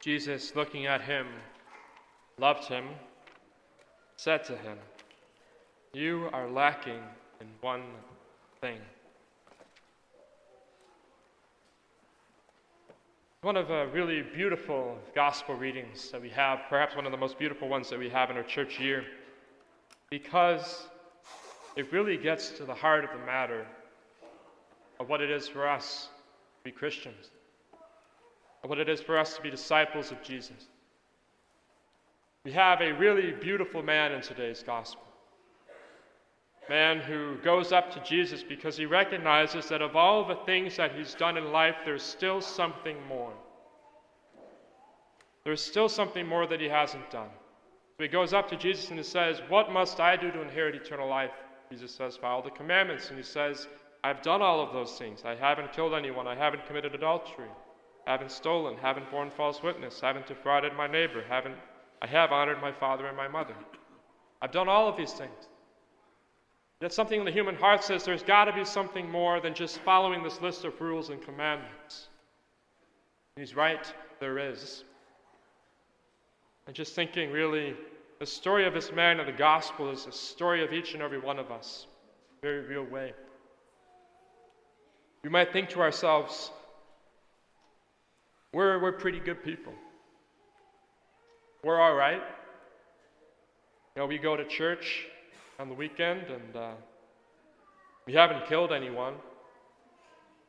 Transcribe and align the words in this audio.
Jesus, 0.00 0.56
looking 0.56 0.86
at 0.86 1.02
him, 1.02 1.26
loved 2.38 2.64
him, 2.64 2.86
said 4.16 4.44
to 4.44 4.56
him, 4.56 4.78
You 5.92 6.30
are 6.32 6.48
lacking 6.48 7.02
in 7.40 7.46
one 7.60 7.82
thing. 8.62 8.78
One 13.42 13.58
of 13.58 13.68
the 13.68 13.88
really 13.92 14.22
beautiful 14.22 14.96
gospel 15.14 15.54
readings 15.54 16.10
that 16.10 16.20
we 16.22 16.30
have, 16.30 16.60
perhaps 16.70 16.96
one 16.96 17.04
of 17.04 17.12
the 17.12 17.18
most 17.18 17.38
beautiful 17.38 17.68
ones 17.68 17.90
that 17.90 17.98
we 17.98 18.08
have 18.08 18.30
in 18.30 18.36
our 18.38 18.42
church 18.42 18.80
year, 18.80 19.04
because 20.08 20.86
it 21.76 21.92
really 21.92 22.16
gets 22.16 22.50
to 22.50 22.64
the 22.64 22.74
heart 22.74 23.04
of 23.04 23.10
the 23.18 23.26
matter 23.26 23.66
of 24.98 25.10
what 25.10 25.20
it 25.20 25.30
is 25.30 25.46
for 25.46 25.68
us 25.68 26.08
to 26.58 26.64
be 26.64 26.70
Christians, 26.70 27.30
what 28.62 28.78
it 28.78 28.88
is 28.88 29.00
for 29.00 29.18
us 29.18 29.36
to 29.36 29.42
be 29.42 29.50
disciples 29.50 30.10
of 30.10 30.22
Jesus. 30.22 30.68
We 32.44 32.52
have 32.52 32.80
a 32.80 32.92
really 32.92 33.32
beautiful 33.32 33.82
man 33.82 34.12
in 34.12 34.22
today's 34.22 34.62
gospel. 34.62 35.02
Man 36.68 37.00
who 37.00 37.36
goes 37.42 37.72
up 37.72 37.92
to 37.92 38.00
Jesus 38.00 38.42
because 38.42 38.76
he 38.76 38.86
recognizes 38.86 39.68
that 39.68 39.82
of 39.82 39.96
all 39.96 40.26
the 40.26 40.36
things 40.46 40.76
that 40.76 40.92
he's 40.92 41.14
done 41.14 41.36
in 41.36 41.52
life, 41.52 41.74
there's 41.84 42.02
still 42.02 42.40
something 42.40 42.96
more. 43.08 43.32
There's 45.44 45.62
still 45.62 45.88
something 45.88 46.26
more 46.26 46.46
that 46.46 46.60
he 46.60 46.68
hasn't 46.68 47.10
done. 47.10 47.28
So 47.96 48.04
he 48.04 48.08
goes 48.08 48.32
up 48.32 48.48
to 48.50 48.56
Jesus 48.56 48.88
and 48.90 48.98
he 48.98 49.04
says, 49.04 49.42
What 49.48 49.72
must 49.72 50.00
I 50.00 50.16
do 50.16 50.30
to 50.30 50.42
inherit 50.42 50.74
eternal 50.74 51.08
life? 51.08 51.32
Jesus 51.70 51.92
says, 51.92 52.16
Follow 52.16 52.42
the 52.42 52.50
commandments. 52.50 53.08
And 53.08 53.18
he 53.18 53.24
says, 53.24 53.66
I've 54.02 54.22
done 54.22 54.40
all 54.40 54.60
of 54.60 54.72
those 54.72 54.92
things. 54.98 55.22
I 55.24 55.34
haven't 55.34 55.72
killed 55.72 55.92
anyone. 55.92 56.26
I 56.26 56.34
haven't 56.34 56.66
committed 56.66 56.94
adultery. 56.94 57.48
Haven't 58.06 58.30
stolen. 58.30 58.76
Haven't 58.76 59.10
borne 59.10 59.30
false 59.30 59.62
witness. 59.62 60.00
Haven't 60.00 60.26
defrauded 60.26 60.74
my 60.74 60.86
neighbor. 60.86 61.22
Haven't 61.28 61.56
I 62.02 62.06
have 62.06 62.32
honored 62.32 62.60
my 62.60 62.72
father 62.72 63.06
and 63.06 63.16
my 63.16 63.28
mother. 63.28 63.54
I've 64.40 64.52
done 64.52 64.68
all 64.68 64.88
of 64.88 64.96
these 64.96 65.12
things. 65.12 65.48
Yet 66.80 66.94
something 66.94 67.18
in 67.18 67.26
the 67.26 67.32
human 67.32 67.56
heart 67.56 67.84
says 67.84 68.04
there's 68.04 68.22
got 68.22 68.46
to 68.46 68.54
be 68.54 68.64
something 68.64 69.10
more 69.10 69.38
than 69.40 69.54
just 69.54 69.78
following 69.80 70.22
this 70.22 70.40
list 70.40 70.64
of 70.64 70.80
rules 70.80 71.10
and 71.10 71.20
commandments. 71.20 72.08
And 73.36 73.46
he's 73.46 73.54
right, 73.54 73.92
there 74.18 74.38
is. 74.38 74.84
And 76.66 76.74
just 76.74 76.94
thinking, 76.94 77.30
really, 77.30 77.74
the 78.18 78.24
story 78.24 78.66
of 78.66 78.72
this 78.72 78.92
man 78.92 79.20
in 79.20 79.26
the 79.26 79.32
gospel 79.32 79.90
is 79.90 80.06
the 80.06 80.12
story 80.12 80.64
of 80.64 80.72
each 80.72 80.94
and 80.94 81.02
every 81.02 81.18
one 81.18 81.38
of 81.38 81.50
us, 81.50 81.86
very 82.40 82.60
real 82.60 82.84
way. 82.84 83.12
We 85.22 85.28
might 85.28 85.52
think 85.52 85.68
to 85.70 85.80
ourselves, 85.80 86.50
we're, 88.52 88.80
we're 88.80 88.92
pretty 88.92 89.20
good 89.20 89.42
people. 89.44 89.72
We're 91.62 91.80
all 91.80 91.94
right. 91.94 92.22
You 93.94 94.02
know, 94.02 94.06
we 94.06 94.18
go 94.18 94.36
to 94.36 94.44
church 94.46 95.06
on 95.58 95.68
the 95.68 95.74
weekend 95.74 96.22
and 96.22 96.56
uh, 96.56 96.70
we 98.06 98.14
haven't 98.14 98.46
killed 98.46 98.72
anyone. 98.72 99.14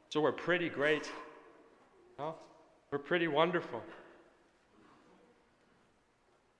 So 0.09 0.22
we're 0.22 0.31
pretty 0.31 0.69
great. 0.69 1.05
You 2.17 2.25
know? 2.25 2.35
We're 2.91 2.99
pretty 2.99 3.27
wonderful. 3.27 3.81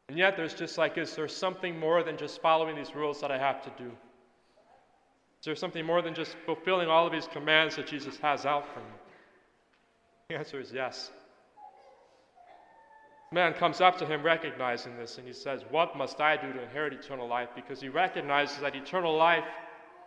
And 0.08 0.18
yet, 0.18 0.36
there's 0.36 0.54
just 0.54 0.78
like, 0.78 0.98
is 0.98 1.16
there 1.16 1.28
something 1.30 1.80
more 1.80 2.04
than 2.04 2.18
just 2.18 2.42
following 2.42 2.76
these 2.76 2.94
rules 2.94 3.22
that 3.22 3.32
I 3.32 3.38
have 3.38 3.62
to 3.64 3.72
do? 3.78 3.86
Is 3.86 5.46
there 5.46 5.56
something 5.56 5.86
more 5.86 6.02
than 6.02 6.14
just 6.14 6.36
fulfilling 6.46 6.90
all 6.90 7.06
of 7.06 7.14
these 7.14 7.28
commands 7.28 7.78
that 7.78 7.88
Jesus 7.88 8.18
has 8.18 8.46
out 8.46 8.66
for 8.74 8.80
me? 8.80 8.86
The 10.30 10.36
answer 10.36 10.60
is 10.60 10.72
yes. 10.74 11.10
Man 13.34 13.54
comes 13.54 13.80
up 13.80 13.98
to 13.98 14.06
him 14.06 14.24
recognizing 14.24 14.98
this 14.98 15.18
and 15.18 15.26
he 15.26 15.34
says, 15.34 15.64
What 15.70 15.98
must 15.98 16.20
I 16.20 16.36
do 16.36 16.52
to 16.52 16.64
inherit 16.64 16.94
eternal 16.94 17.28
life? 17.28 17.50
Because 17.56 17.80
he 17.80 17.88
recognizes 17.88 18.60
that 18.60 18.76
eternal 18.76 19.16
life 19.16 19.46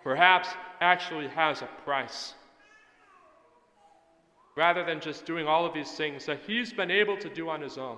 perhaps 0.03 0.51
actually 0.81 1.29
has 1.29 1.62
a 1.62 1.69
price. 1.85 2.35
Rather 4.57 4.85
than 4.85 5.01
just 5.01 5.25
doing 5.25 5.47
all 5.47 5.65
of 5.65 5.73
these 5.73 5.91
things 5.93 6.27
that 6.27 6.41
he's 6.47 6.73
been 6.73 6.91
able 6.91 7.17
to 7.17 7.31
do 7.31 7.49
on 7.49 7.62
his 7.62 7.79
own. 7.79 7.97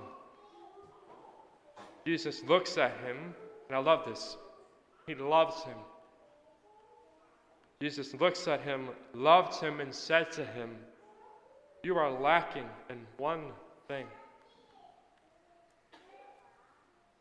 Jesus 2.06 2.42
looks 2.44 2.78
at 2.78 2.92
him, 3.00 3.34
and 3.68 3.76
I 3.76 3.80
love 3.80 4.06
this. 4.06 4.36
He 5.08 5.16
loves 5.16 5.60
him. 5.64 5.76
Jesus 7.82 8.14
looks 8.14 8.46
at 8.46 8.60
him, 8.62 8.88
loved 9.12 9.60
him, 9.60 9.80
and 9.80 9.92
said 9.92 10.30
to 10.32 10.44
him, 10.44 10.70
You 11.82 11.98
are 11.98 12.10
lacking 12.10 12.68
in 12.88 13.00
one 13.18 13.50
thing. 13.88 14.06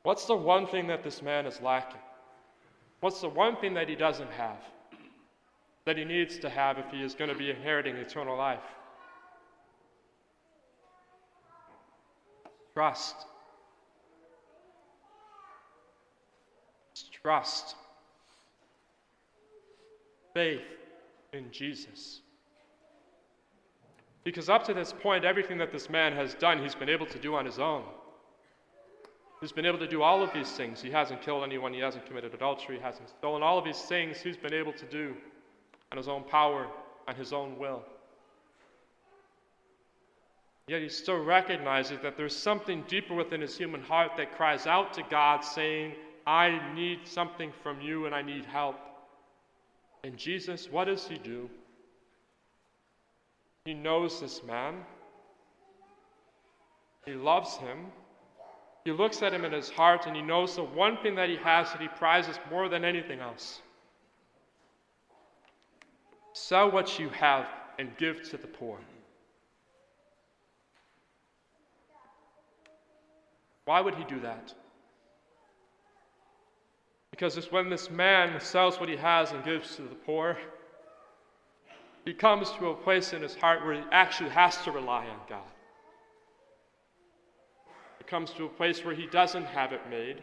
What's 0.06 0.26
the 0.26 0.36
one 0.36 0.68
thing 0.68 0.86
that 0.86 1.04
this 1.04 1.24
man 1.24 1.48
is 1.48 1.60
lacking? 1.62 2.00
What's 3.00 3.22
the 3.22 3.28
one 3.28 3.56
thing 3.58 3.74
that 3.74 3.90
he 3.90 3.96
doesn't 3.96 4.30
have? 4.30 4.60
That 5.86 5.98
he 5.98 6.06
needs 6.06 6.38
to 6.40 6.50
have 6.50 6.78
if 6.78 6.86
he 6.92 7.02
is 7.02 7.16
going 7.16 7.32
to 7.32 7.36
be 7.36 7.50
inheriting 7.50 7.96
eternal 7.96 8.38
life? 8.38 8.60
Trust. 12.76 13.16
Trust. 17.24 17.76
Faith 20.36 20.62
in 21.34 21.50
Jesus. 21.52 22.22
Because 24.24 24.50
up 24.50 24.64
to 24.66 24.76
this 24.76 24.94
point, 24.94 25.26
everything 25.26 25.58
that 25.58 25.72
this 25.72 25.90
man 25.90 26.14
has 26.14 26.36
done, 26.36 26.62
he's 26.62 26.76
been 26.76 26.90
able 26.90 27.08
to 27.08 27.18
do 27.18 27.34
on 27.34 27.44
his 27.44 27.58
own 27.58 27.86
who's 29.46 29.52
been 29.52 29.68
able 29.68 29.78
to 29.78 29.88
do 29.88 30.02
all 30.02 30.24
of 30.24 30.34
these 30.34 30.50
things. 30.54 30.82
He 30.82 30.90
hasn't 30.90 31.22
killed 31.22 31.44
anyone, 31.44 31.72
he 31.72 31.80
hasn't 31.80 32.08
committed 32.08 32.34
adultery, 32.34 32.78
he 32.78 32.82
hasn't 32.82 33.10
stolen. 33.10 33.44
All 33.44 33.60
of 33.60 33.64
these 33.64 33.80
things 33.80 34.20
he's 34.20 34.36
been 34.36 34.56
able 34.56 34.74
to 34.74 34.86
do 34.86 35.16
on 35.92 36.00
his 36.00 36.08
own 36.08 36.24
power, 36.24 36.66
and 37.08 37.16
his 37.16 37.32
own 37.32 37.60
will. 37.60 37.84
Yet 40.68 40.82
he 40.82 40.90
still 40.90 41.24
recognizes 41.24 42.00
that 42.02 42.18
there's 42.18 42.36
something 42.36 42.86
deeper 42.88 43.14
within 43.14 43.40
his 43.40 43.56
human 43.56 43.84
heart 43.84 44.14
that 44.18 44.36
cries 44.36 44.66
out 44.66 44.94
to 44.96 45.04
God, 45.12 45.42
saying, 45.42 45.94
I 46.26 46.60
need 46.74 47.08
something 47.08 47.54
from 47.62 47.80
you 47.82 48.08
and 48.08 48.16
I 48.16 48.24
need 48.24 48.46
help. 48.46 48.80
And 50.04 50.18
Jesus, 50.18 50.72
what 50.72 50.86
does 50.86 51.08
he 51.08 51.20
do? 51.20 51.52
He 53.66 53.76
knows 53.76 54.22
this 54.22 54.44
man, 54.44 54.78
he 57.06 57.14
loves 57.14 57.58
him. 57.58 57.92
He 58.86 58.92
looks 58.92 59.24
at 59.24 59.34
him 59.34 59.44
in 59.44 59.52
his 59.52 59.72
heart 59.72 60.06
and 60.06 60.16
he 60.16 60.22
knows 60.22 60.56
the 60.56 60.64
one 60.64 60.98
thing 60.98 61.16
that 61.16 61.28
he 61.28 61.38
has 61.38 61.72
that 61.72 61.82
he 61.82 61.88
prizes 61.88 62.38
more 62.52 62.70
than 62.70 62.86
anything 62.86 63.20
else. 63.20 63.62
Sell 66.34 66.70
what 66.70 67.00
you 67.00 67.10
have 67.10 67.48
and 67.80 67.98
give 67.98 68.22
to 68.30 68.38
the 68.38 68.46
poor. 68.46 68.78
Why 73.66 73.82
would 73.82 73.96
he 73.96 74.04
do 74.04 74.20
that? 74.20 74.54
Because 77.10 77.38
it's 77.38 77.52
when 77.52 77.70
this 77.70 77.90
man 77.90 78.40
sells 78.40 78.80
what 78.80 78.88
he 78.88 78.98
has 78.98 79.32
and 79.32 79.44
gives 79.44 79.78
to 79.78 79.82
the 79.82 79.96
poor, 79.96 80.38
he 82.04 82.14
comes 82.14 82.52
to 82.52 82.68
a 82.68 82.76
place 82.76 83.14
in 83.14 83.24
his 83.24 83.34
heart 83.34 83.66
where 83.66 83.74
he 83.74 83.82
actually 83.92 84.30
has 84.30 84.58
to 84.64 84.72
rely 84.72 85.08
on 85.08 85.20
God 85.28 85.42
comes 88.08 88.32
to 88.32 88.46
a 88.46 88.50
place 88.50 88.84
where 88.84 88.96
he 88.96 89.08
doesn't 89.08 89.46
have 89.46 89.72
it 89.72 89.82
made, 89.90 90.22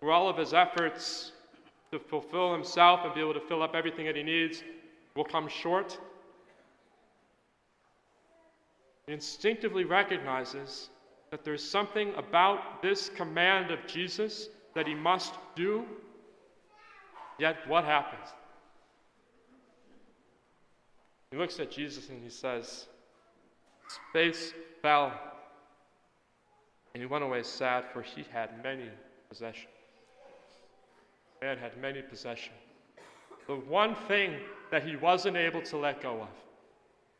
where 0.00 0.12
all 0.12 0.28
of 0.28 0.36
his 0.36 0.54
efforts 0.54 1.32
to 1.90 1.98
fulfill 1.98 2.52
himself 2.52 3.00
and 3.04 3.14
be 3.14 3.20
able 3.20 3.34
to 3.34 3.40
fill 3.40 3.62
up 3.62 3.74
everything 3.74 4.06
that 4.06 4.16
he 4.16 4.22
needs 4.22 4.62
will 5.14 5.24
come 5.24 5.48
short. 5.48 5.98
He 9.06 9.14
instinctively 9.14 9.84
recognizes 9.84 10.90
that 11.30 11.44
there's 11.44 11.68
something 11.68 12.12
about 12.16 12.82
this 12.82 13.08
command 13.08 13.70
of 13.70 13.86
Jesus 13.86 14.48
that 14.74 14.86
he 14.86 14.94
must 14.94 15.34
do. 15.56 15.84
Yet, 17.38 17.56
what 17.66 17.84
happens? 17.84 18.28
He 21.30 21.36
looks 21.36 21.58
at 21.60 21.70
Jesus 21.70 22.08
and 22.08 22.22
he 22.22 22.30
says, 22.30 22.86
His 23.84 23.98
face 24.12 24.54
fell 24.82 25.12
and 26.98 27.04
he 27.04 27.06
went 27.06 27.22
away 27.22 27.44
sad, 27.44 27.84
for 27.92 28.02
he 28.02 28.24
had 28.32 28.60
many 28.60 28.88
possessions. 29.28 29.68
Man 31.40 31.56
had 31.56 31.80
many 31.80 32.02
possessions. 32.02 32.56
The 33.46 33.54
one 33.54 33.94
thing 34.08 34.34
that 34.72 34.82
he 34.82 34.96
wasn't 34.96 35.36
able 35.36 35.62
to 35.62 35.76
let 35.76 36.02
go 36.02 36.22
of, 36.22 36.28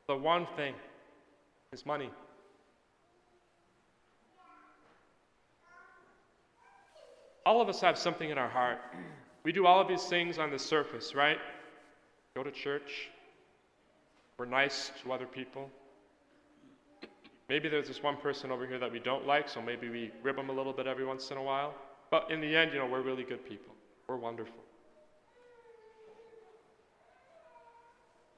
the 0.09 0.17
one 0.17 0.49
thing, 0.57 0.75
is 1.71 1.87
money. 1.87 2.11
All 7.47 7.61
of 7.61 7.69
us 7.69 7.81
have 7.81 7.97
something 7.97 8.31
in 8.31 8.37
our 8.37 8.49
heart. 8.49 8.79
We 9.45 9.53
do 9.53 9.65
all 9.65 9.81
of 9.81 9.87
these 9.87 10.07
things 10.07 10.39
on 10.39 10.51
the 10.51 10.59
surface, 10.59 11.15
right? 11.15 11.39
Go 12.35 12.43
to 12.43 12.51
church. 12.51 13.11
We're 14.39 14.47
nice 14.47 14.91
to 15.05 15.13
other 15.13 15.27
people. 15.27 15.71
Maybe 17.49 17.69
there's 17.69 17.89
this 17.89 18.03
one 18.03 18.17
person 18.17 18.51
over 18.51 18.67
here 18.67 18.79
that 18.79 18.93
we 18.93 18.99
don't 18.99 19.27
like, 19.27 19.49
so 19.49 19.63
maybe 19.63 19.89
we 19.89 20.11
rib 20.23 20.37
them 20.37 20.51
a 20.51 20.53
little 20.53 20.73
bit 20.73 20.87
every 20.87 21.07
once 21.07 21.31
in 21.31 21.39
a 21.39 21.43
while. 21.43 21.75
But 22.11 22.31
in 22.31 22.41
the 22.41 22.55
end, 22.55 22.73
you 22.73 22.79
know, 22.79 22.87
we're 22.87 23.01
really 23.01 23.25
good 23.25 23.47
people. 23.49 23.75
We're 24.07 24.17
wonderful. 24.17 24.63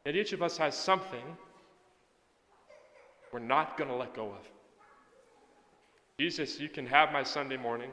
And 0.07 0.17
each 0.17 0.33
of 0.33 0.43
us 0.43 0.57
has 0.57 0.77
something 0.77 1.37
we're 3.33 3.39
not 3.41 3.77
going 3.77 3.91
to 3.91 3.97
let 3.97 4.15
go 4.15 4.27
of. 4.27 4.49
Jesus, 6.19 6.59
you 6.59 6.69
can 6.69 6.87
have 6.87 7.13
my 7.13 7.23
Sunday 7.23 7.57
morning. 7.57 7.91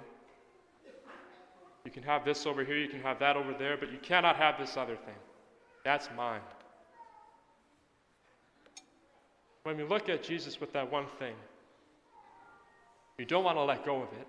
You 1.86 1.92
can 1.92 2.04
have 2.04 2.26
this 2.26 2.46
over 2.46 2.66
here, 2.66 2.78
you 2.78 2.90
can 2.90 3.00
have 3.02 3.20
that 3.20 3.38
over 3.38 3.54
there, 3.54 3.78
but 3.78 3.92
you 3.92 4.00
cannot 4.00 4.36
have 4.36 4.56
this 4.60 4.76
other 4.76 4.96
thing. 4.96 5.16
That's 5.86 6.10
mine. 6.18 6.42
When 9.68 9.76
we 9.76 9.84
look 9.84 10.08
at 10.08 10.24
Jesus 10.24 10.62
with 10.62 10.72
that 10.72 10.90
one 10.90 11.08
thing, 11.20 11.34
we 13.18 13.26
don't 13.26 13.44
want 13.44 13.58
to 13.58 13.64
let 13.64 13.84
go 13.86 13.98
of 13.98 14.08
it. 14.14 14.28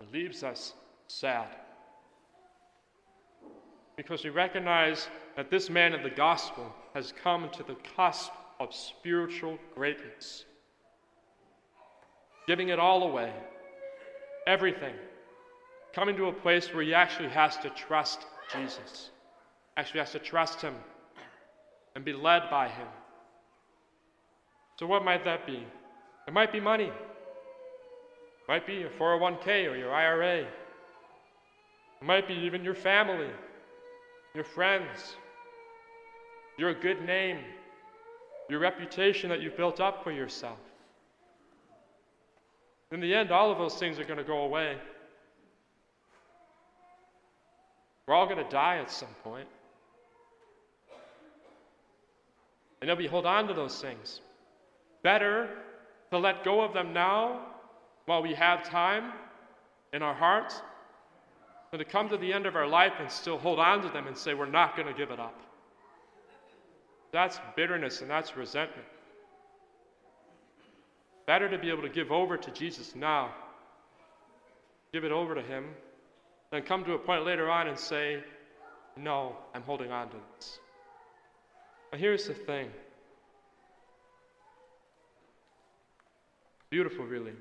It 0.00 0.10
leaves 0.14 0.42
us 0.42 0.72
sad. 1.08 1.48
Because 3.96 4.24
we 4.24 4.30
recognize 4.30 5.08
that 5.36 5.50
this 5.50 5.68
man 5.68 5.92
of 5.92 6.02
the 6.02 6.08
gospel 6.08 6.74
has 6.94 7.12
come 7.22 7.50
to 7.50 7.62
the 7.62 7.76
cusp 7.94 8.32
of 8.60 8.74
spiritual 8.74 9.58
greatness, 9.74 10.46
giving 12.46 12.70
it 12.70 12.78
all 12.78 13.02
away, 13.02 13.30
everything, 14.46 14.94
coming 15.92 16.16
to 16.16 16.28
a 16.28 16.32
place 16.32 16.72
where 16.72 16.82
he 16.82 16.94
actually 16.94 17.28
has 17.28 17.58
to 17.58 17.68
trust 17.68 18.24
Jesus, 18.54 19.10
actually 19.76 20.00
has 20.00 20.12
to 20.12 20.18
trust 20.18 20.62
him 20.62 20.74
and 21.94 22.06
be 22.06 22.14
led 22.14 22.48
by 22.48 22.68
him. 22.68 22.86
So, 24.78 24.86
what 24.86 25.04
might 25.04 25.24
that 25.24 25.44
be? 25.44 25.66
It 26.28 26.32
might 26.32 26.52
be 26.52 26.60
money. 26.60 26.84
It 26.84 28.48
might 28.48 28.66
be 28.66 28.74
your 28.74 28.90
401k 28.90 29.70
or 29.70 29.76
your 29.76 29.92
IRA. 29.92 30.40
It 30.40 30.46
might 32.04 32.28
be 32.28 32.34
even 32.34 32.62
your 32.62 32.76
family, 32.76 33.30
your 34.34 34.44
friends, 34.44 35.16
your 36.56 36.72
good 36.74 37.04
name, 37.04 37.38
your 38.48 38.60
reputation 38.60 39.30
that 39.30 39.40
you've 39.40 39.56
built 39.56 39.80
up 39.80 40.04
for 40.04 40.12
yourself. 40.12 40.58
In 42.92 43.00
the 43.00 43.12
end, 43.12 43.32
all 43.32 43.50
of 43.50 43.58
those 43.58 43.74
things 43.74 43.98
are 43.98 44.04
going 44.04 44.18
to 44.18 44.24
go 44.24 44.42
away. 44.42 44.76
We're 48.06 48.14
all 48.14 48.26
going 48.26 48.42
to 48.42 48.50
die 48.50 48.78
at 48.78 48.90
some 48.90 49.14
point. 49.24 49.48
And 52.80 52.88
then 52.88 52.96
we 52.96 53.06
hold 53.06 53.26
on 53.26 53.48
to 53.48 53.54
those 53.54 53.80
things. 53.82 54.20
Better 55.02 55.48
to 56.10 56.18
let 56.18 56.44
go 56.44 56.60
of 56.60 56.72
them 56.72 56.92
now 56.92 57.40
while 58.06 58.22
we 58.22 58.34
have 58.34 58.68
time 58.68 59.12
in 59.92 60.02
our 60.02 60.14
hearts 60.14 60.60
than 61.70 61.78
to 61.78 61.84
come 61.84 62.08
to 62.08 62.16
the 62.16 62.32
end 62.32 62.46
of 62.46 62.56
our 62.56 62.66
life 62.66 62.94
and 62.98 63.10
still 63.10 63.38
hold 63.38 63.58
on 63.58 63.82
to 63.82 63.88
them 63.88 64.06
and 64.06 64.16
say, 64.16 64.34
we're 64.34 64.46
not 64.46 64.76
going 64.76 64.88
to 64.88 64.94
give 64.94 65.10
it 65.10 65.20
up. 65.20 65.38
That's 67.12 67.40
bitterness 67.56 68.00
and 68.00 68.10
that's 68.10 68.36
resentment. 68.36 68.86
Better 71.26 71.48
to 71.50 71.58
be 71.58 71.68
able 71.68 71.82
to 71.82 71.88
give 71.88 72.10
over 72.10 72.36
to 72.36 72.50
Jesus 72.52 72.94
now, 72.94 73.30
give 74.92 75.04
it 75.04 75.12
over 75.12 75.34
to 75.34 75.42
Him, 75.42 75.66
than 76.50 76.62
come 76.62 76.84
to 76.84 76.94
a 76.94 76.98
point 76.98 77.26
later 77.26 77.50
on 77.50 77.68
and 77.68 77.78
say, 77.78 78.22
No, 78.96 79.36
I'm 79.54 79.62
holding 79.62 79.92
on 79.92 80.08
to 80.08 80.16
this. 80.36 80.58
But 81.90 82.00
here's 82.00 82.26
the 82.26 82.34
thing 82.34 82.70
beautiful, 86.70 87.04
really. 87.04 87.32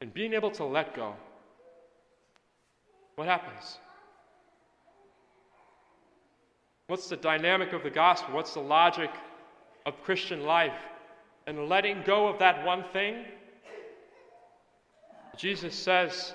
And 0.00 0.12
being 0.12 0.34
able 0.34 0.50
to 0.52 0.64
let 0.64 0.94
go, 0.94 1.14
what 3.14 3.28
happens? 3.28 3.78
What's 6.88 7.08
the 7.08 7.16
dynamic 7.16 7.72
of 7.72 7.82
the 7.82 7.90
gospel? 7.90 8.34
What's 8.34 8.54
the 8.54 8.60
logic 8.60 9.10
of 9.86 10.02
Christian 10.02 10.44
life? 10.44 10.78
And 11.46 11.68
letting 11.68 12.02
go 12.04 12.26
of 12.28 12.38
that 12.40 12.64
one 12.64 12.84
thing, 12.92 13.24
Jesus 15.36 15.74
says, 15.74 16.32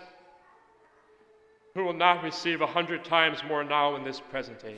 who 1.76 1.84
will 1.84 1.94
not 1.94 2.24
receive 2.24 2.62
a 2.62 2.68
hundred 2.68 3.06
times 3.06 3.44
more 3.48 3.64
now 3.64 3.96
in 3.96 4.04
this 4.04 4.20
present 4.20 4.64
age. 4.66 4.78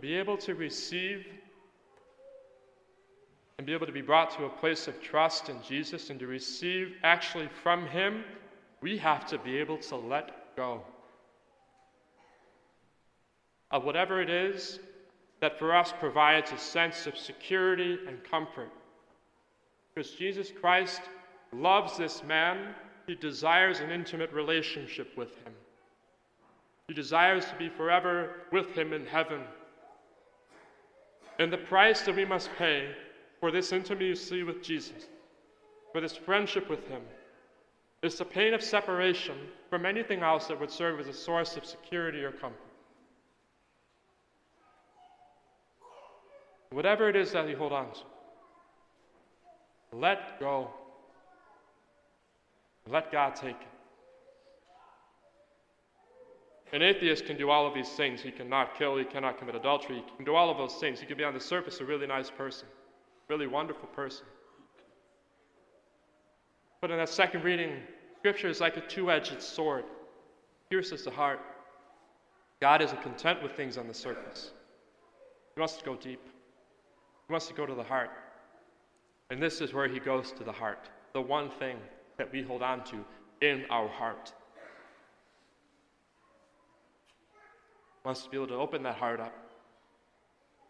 Be 0.00 0.14
able 0.14 0.36
to 0.38 0.54
receive 0.54 1.26
and 3.58 3.66
be 3.66 3.74
able 3.74 3.86
to 3.86 3.92
be 3.92 4.00
brought 4.00 4.30
to 4.30 4.46
a 4.46 4.48
place 4.48 4.88
of 4.88 5.00
trust 5.02 5.50
in 5.50 5.56
Jesus 5.62 6.08
and 6.08 6.18
to 6.18 6.26
receive 6.26 6.94
actually 7.02 7.48
from 7.62 7.86
Him, 7.86 8.24
we 8.80 8.96
have 8.96 9.26
to 9.26 9.38
be 9.38 9.58
able 9.58 9.76
to 9.78 9.96
let 9.96 10.56
go 10.56 10.82
of 13.70 13.84
whatever 13.84 14.20
it 14.20 14.30
is 14.30 14.80
that 15.40 15.58
for 15.58 15.74
us 15.74 15.92
provides 15.98 16.52
a 16.52 16.58
sense 16.58 17.06
of 17.06 17.16
security 17.16 17.98
and 18.08 18.22
comfort. 18.24 18.70
Because 19.94 20.12
Jesus 20.12 20.50
Christ 20.50 21.02
loves 21.52 21.96
this 21.96 22.22
man, 22.24 22.74
he 23.06 23.14
desires 23.14 23.80
an 23.80 23.90
intimate 23.90 24.32
relationship 24.32 25.16
with 25.16 25.36
him. 25.44 25.52
He 26.88 26.94
desires 26.94 27.46
to 27.46 27.54
be 27.56 27.68
forever 27.68 28.42
with 28.52 28.76
him 28.76 28.92
in 28.92 29.06
heaven. 29.06 29.40
And 31.40 31.50
the 31.50 31.56
price 31.56 32.02
that 32.02 32.14
we 32.14 32.26
must 32.26 32.50
pay 32.58 32.94
for 33.40 33.50
this 33.50 33.72
intimacy 33.72 34.42
with 34.42 34.62
Jesus, 34.62 35.08
for 35.90 36.02
this 36.02 36.14
friendship 36.14 36.68
with 36.68 36.86
him, 36.86 37.00
is 38.02 38.18
the 38.18 38.26
pain 38.26 38.52
of 38.52 38.62
separation 38.62 39.36
from 39.70 39.86
anything 39.86 40.22
else 40.22 40.48
that 40.48 40.60
would 40.60 40.70
serve 40.70 41.00
as 41.00 41.08
a 41.08 41.14
source 41.14 41.56
of 41.56 41.64
security 41.64 42.22
or 42.22 42.30
comfort. 42.30 42.60
Whatever 46.72 47.08
it 47.08 47.16
is 47.16 47.32
that 47.32 47.48
you 47.48 47.56
hold 47.56 47.72
on 47.72 47.90
to, 47.90 48.00
let 49.92 50.38
go. 50.38 50.68
Let 52.86 53.10
God 53.10 53.34
take 53.34 53.56
it. 53.56 53.79
An 56.72 56.82
atheist 56.82 57.26
can 57.26 57.36
do 57.36 57.50
all 57.50 57.66
of 57.66 57.74
these 57.74 57.88
things. 57.88 58.20
He 58.20 58.30
cannot 58.30 58.78
kill, 58.78 58.96
he 58.96 59.04
cannot 59.04 59.38
commit 59.38 59.56
adultery, 59.56 59.96
he 59.96 60.16
can 60.16 60.24
do 60.24 60.34
all 60.34 60.50
of 60.50 60.56
those 60.56 60.74
things. 60.74 61.00
He 61.00 61.06
can 61.06 61.16
be 61.16 61.24
on 61.24 61.34
the 61.34 61.40
surface 61.40 61.80
a 61.80 61.84
really 61.84 62.06
nice 62.06 62.30
person, 62.30 62.68
really 63.28 63.46
wonderful 63.46 63.88
person. 63.88 64.24
But 66.80 66.90
in 66.90 66.98
that 66.98 67.08
second 67.08 67.44
reading, 67.44 67.72
Scripture 68.18 68.48
is 68.48 68.60
like 68.60 68.76
a 68.76 68.82
two 68.82 69.10
edged 69.10 69.42
sword, 69.42 69.84
pierces 70.70 71.04
the 71.04 71.10
heart. 71.10 71.40
God 72.60 72.82
isn't 72.82 73.02
content 73.02 73.42
with 73.42 73.52
things 73.52 73.76
on 73.76 73.88
the 73.88 73.94
surface, 73.94 74.52
He 75.54 75.60
wants 75.60 75.76
to 75.76 75.84
go 75.84 75.96
deep. 75.96 76.20
He 77.26 77.32
wants 77.32 77.46
to 77.46 77.54
go 77.54 77.64
to 77.64 77.74
the 77.74 77.82
heart. 77.82 78.10
And 79.30 79.40
this 79.40 79.60
is 79.60 79.72
where 79.72 79.86
he 79.86 80.00
goes 80.00 80.32
to 80.32 80.42
the 80.42 80.50
heart, 80.50 80.90
the 81.12 81.20
one 81.20 81.48
thing 81.48 81.76
that 82.18 82.32
we 82.32 82.42
hold 82.42 82.60
on 82.60 82.82
to 82.86 83.04
in 83.40 83.64
our 83.70 83.88
heart. 83.88 84.32
Wants 88.04 88.22
to 88.22 88.30
be 88.30 88.36
able 88.36 88.48
to 88.48 88.54
open 88.54 88.82
that 88.84 88.94
heart 88.94 89.20
up, 89.20 89.34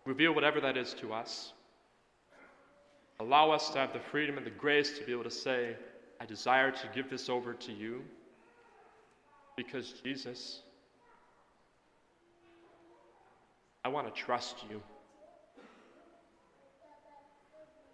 reveal 0.04 0.34
whatever 0.34 0.60
that 0.60 0.76
is 0.76 0.94
to 0.94 1.12
us, 1.12 1.52
allow 3.20 3.50
us 3.50 3.70
to 3.70 3.78
have 3.78 3.92
the 3.92 4.00
freedom 4.00 4.36
and 4.36 4.46
the 4.46 4.50
grace 4.50 4.98
to 4.98 5.04
be 5.04 5.12
able 5.12 5.24
to 5.24 5.30
say, 5.30 5.76
I 6.20 6.26
desire 6.26 6.70
to 6.70 6.88
give 6.94 7.08
this 7.08 7.28
over 7.28 7.54
to 7.54 7.72
you 7.72 8.02
because 9.56 9.92
Jesus, 10.02 10.60
I 13.84 13.88
want 13.88 14.12
to 14.12 14.20
trust 14.20 14.56
you. 14.68 14.82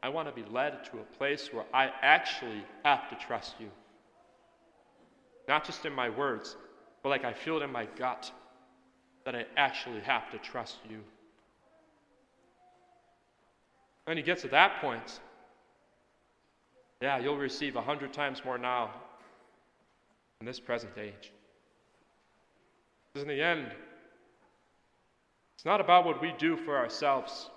I 0.03 0.09
want 0.09 0.29
to 0.29 0.35
be 0.35 0.49
led 0.49 0.85
to 0.87 0.99
a 0.99 1.17
place 1.19 1.53
where 1.53 1.65
I 1.75 1.91
actually 2.01 2.65
have 2.85 3.09
to 3.11 3.17
trust 3.17 3.57
you. 3.59 3.69
Not 5.49 5.65
just 5.65 5.85
in 5.85 5.93
my 5.93 6.11
words, 6.11 6.57
but 7.03 7.09
like 7.09 7.25
I 7.25 7.33
feel 7.33 7.59
it 7.59 7.63
in 7.63 7.73
my 7.73 7.87
gut 7.97 8.31
that 9.27 9.35
I 9.35 9.45
actually 9.57 10.01
have 10.01 10.31
to 10.31 10.39
trust 10.39 10.79
you. 10.89 11.01
When 14.05 14.17
he 14.17 14.23
gets 14.23 14.43
to 14.43 14.49
that 14.49 14.81
point, 14.81 15.21
yeah, 17.03 17.19
you'll 17.19 17.37
receive 17.37 17.75
a 17.75 17.83
hundred 17.83 18.13
times 18.13 18.41
more 18.45 18.57
now 18.57 18.93
in 20.41 20.47
this 20.47 20.61
present 20.61 20.93
age. 20.97 21.33
Because 23.13 23.29
in 23.29 23.29
the 23.29 23.43
end, 23.43 23.67
it's 25.57 25.65
not 25.65 25.81
about 25.81 26.07
what 26.07 26.23
we 26.23 26.33
do 26.39 26.57
for 26.57 26.77
ourselves 26.77 27.51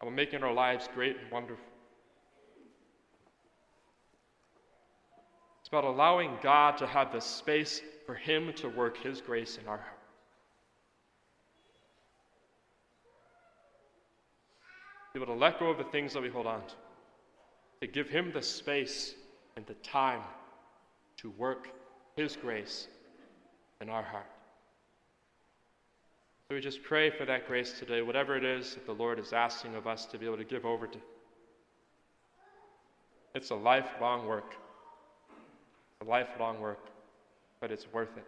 and 0.00 0.08
we're 0.08 0.16
making 0.16 0.42
our 0.42 0.52
lives 0.52 0.88
great 0.94 1.16
and 1.20 1.30
wonderful. 1.30 1.64
It's 5.60 5.68
about 5.68 5.84
allowing 5.84 6.38
God 6.42 6.78
to 6.78 6.86
have 6.86 7.12
the 7.12 7.20
space 7.20 7.82
for 8.06 8.14
Him 8.14 8.52
to 8.54 8.68
work 8.68 8.96
His 8.98 9.20
grace 9.20 9.58
in 9.60 9.68
our 9.68 9.78
heart. 9.78 9.95
Be 15.16 15.22
able 15.22 15.34
to 15.34 15.40
let 15.40 15.58
go 15.58 15.70
of 15.70 15.78
the 15.78 15.84
things 15.84 16.12
that 16.12 16.22
we 16.22 16.28
hold 16.28 16.46
on 16.46 16.60
to, 16.60 16.74
to 17.80 17.86
give 17.86 18.10
Him 18.10 18.32
the 18.34 18.42
space 18.42 19.14
and 19.56 19.64
the 19.64 19.74
time 19.74 20.20
to 21.16 21.30
work 21.38 21.70
His 22.16 22.36
grace 22.36 22.88
in 23.80 23.88
our 23.88 24.02
heart. 24.02 24.26
So 26.48 26.54
we 26.54 26.60
just 26.60 26.82
pray 26.82 27.08
for 27.08 27.24
that 27.24 27.48
grace 27.48 27.78
today, 27.78 28.02
whatever 28.02 28.36
it 28.36 28.44
is 28.44 28.74
that 28.74 28.84
the 28.84 28.92
Lord 28.92 29.18
is 29.18 29.32
asking 29.32 29.74
of 29.74 29.86
us 29.86 30.04
to 30.04 30.18
be 30.18 30.26
able 30.26 30.36
to 30.36 30.44
give 30.44 30.66
over 30.66 30.86
to. 30.86 30.98
It's 33.34 33.50
a 33.50 33.54
lifelong 33.54 34.26
work. 34.26 34.54
A 36.02 36.04
lifelong 36.04 36.60
work, 36.60 36.90
but 37.60 37.70
it's 37.70 37.90
worth 37.90 38.14
it. 38.18 38.26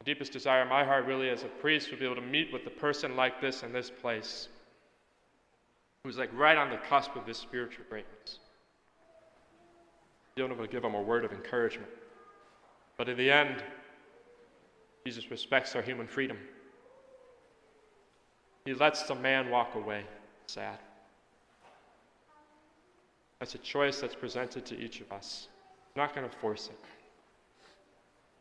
The 0.00 0.04
deepest 0.04 0.32
desire 0.32 0.62
in 0.62 0.68
my 0.68 0.84
heart, 0.84 1.06
really, 1.06 1.28
as 1.28 1.42
a 1.42 1.48
priest, 1.48 1.90
would 1.90 2.00
be 2.00 2.04
able 2.04 2.16
to 2.16 2.22
meet 2.22 2.52
with 2.52 2.66
a 2.66 2.70
person 2.70 3.16
like 3.16 3.40
this 3.40 3.62
in 3.62 3.72
this 3.72 3.90
place, 3.90 4.48
who's 6.04 6.18
like 6.18 6.30
right 6.32 6.56
on 6.56 6.70
the 6.70 6.76
cusp 6.76 7.16
of 7.16 7.26
this 7.26 7.38
spiritual 7.38 7.84
greatness. 7.88 8.38
Be 10.36 10.42
able 10.42 10.56
to 10.56 10.68
give 10.68 10.82
them 10.82 10.94
a 10.94 11.02
word 11.02 11.24
of 11.24 11.32
encouragement. 11.32 11.90
But 12.96 13.08
in 13.08 13.16
the 13.16 13.30
end, 13.30 13.62
Jesus 15.04 15.30
respects 15.30 15.74
our 15.74 15.82
human 15.82 16.06
freedom. 16.06 16.38
He 18.64 18.74
lets 18.74 19.04
the 19.04 19.14
man 19.14 19.50
walk 19.50 19.74
away 19.74 20.04
sad. 20.46 20.78
That's 23.40 23.54
a 23.54 23.58
choice 23.58 24.00
that's 24.00 24.14
presented 24.14 24.66
to 24.66 24.78
each 24.78 25.00
of 25.00 25.10
us. 25.12 25.48
I'm 25.96 26.02
not 26.02 26.14
going 26.14 26.28
to 26.28 26.36
force 26.36 26.68
it. 26.68 26.78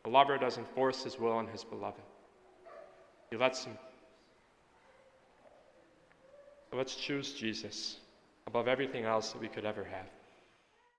A 0.08 0.10
lover 0.10 0.38
doesn't 0.38 0.70
force 0.70 1.04
his 1.04 1.20
will 1.20 1.34
on 1.34 1.48
his 1.48 1.66
beloved, 1.66 2.02
he 3.30 3.36
lets 3.36 3.66
him. 3.66 3.78
So 6.72 6.78
let's 6.78 6.96
choose 6.96 7.34
Jesus 7.34 7.98
above 8.46 8.70
everything 8.70 9.04
else 9.04 9.34
that 9.34 9.42
we 9.42 9.50
could 9.50 9.66
ever 9.66 9.84
have. 9.84 10.06